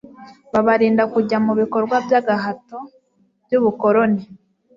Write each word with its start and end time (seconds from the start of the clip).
babarinda 0.51 1.03
kujya 1.13 1.37
mu 1.45 1.53
bikorwa 1.61 1.95
by'agahato 2.05 2.77
by'ubukoloni 3.45 4.23